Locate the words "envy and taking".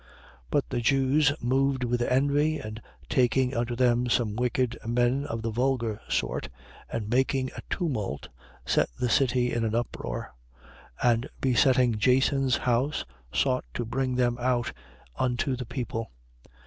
2.01-3.55